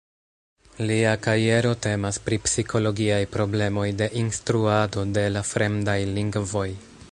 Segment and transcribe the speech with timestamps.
[0.91, 6.69] Lia kajero temas pri psikologiaj problemoj de instruado de la fremdaj lingvoj.